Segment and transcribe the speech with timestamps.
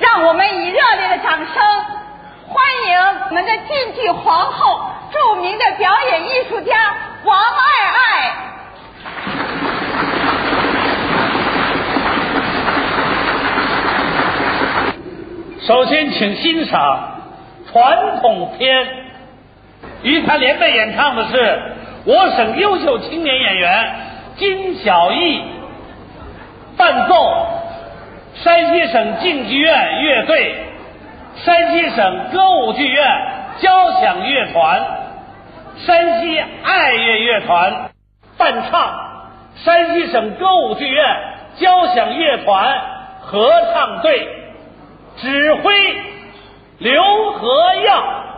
[0.00, 1.46] 让我们以热烈的掌声
[2.48, 4.80] 欢迎我们的晋剧皇后、
[5.12, 6.74] 著名的表演艺术家
[7.22, 7.60] 王爱
[7.98, 8.32] 爱。
[15.60, 17.20] 首先，请欣赏
[17.70, 18.88] 传统篇，
[20.02, 21.62] 与他联袂演唱的是
[22.06, 23.96] 我省优秀青年演员
[24.38, 25.44] 金小艺，
[26.78, 27.46] 伴奏
[28.42, 30.54] 山西省晋剧院乐队、
[31.36, 33.06] 山西省歌舞剧院
[33.60, 34.82] 交响乐团、
[35.86, 37.90] 山西爱乐乐团
[38.38, 38.94] 伴唱
[39.56, 41.04] 山西省歌舞剧院
[41.56, 42.80] 交响乐团
[43.20, 44.40] 合唱队。
[45.20, 45.72] 指挥
[46.78, 48.29] 刘和耀。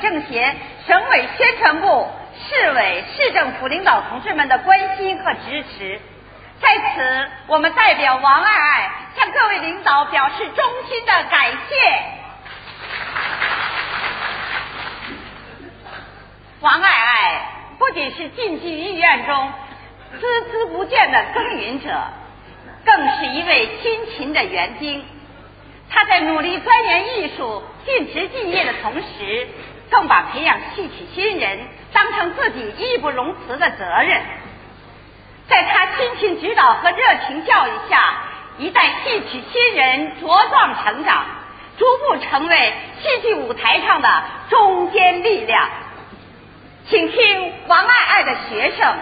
[0.00, 0.54] 政协、
[0.86, 2.08] 省委宣传部、
[2.48, 6.00] 市委、市政府领导同志们的关心和支持。
[6.60, 11.76] 在此，我们代表王爱爱向各位领导表示衷心的感谢。
[16.60, 17.42] 王爱爱
[17.78, 19.52] 不仅是晋剧艺院中
[20.20, 21.98] 孜孜不倦的耕耘者，
[22.84, 25.02] 更是一位辛勤的园丁。
[25.88, 29.48] 他在努力钻研艺术、尽职尽业的同时，
[29.90, 31.58] 更把培养戏曲新人
[31.92, 34.20] 当成自己义不容辞的责任。
[35.48, 38.14] 在他辛勤指导和热情教育下，
[38.58, 41.24] 一代戏曲新人茁壮成长，
[41.76, 44.08] 逐步成为戏剧舞台上的
[44.48, 45.68] 中坚力量。
[46.88, 48.94] 请听王爱爱的学生，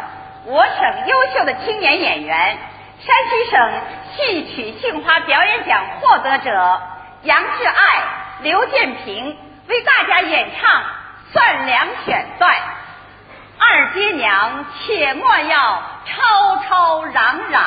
[0.47, 2.59] 我省优秀的青年演员，
[3.05, 3.81] 山西省
[4.17, 6.81] 戏曲杏花表演奖获得者
[7.23, 8.03] 杨志爱、
[8.43, 9.37] 刘建平
[9.69, 10.81] 为大家演唱
[11.33, 12.57] 《算粮》选段，
[13.59, 17.65] 二爹娘，切莫要吵吵嚷嚷。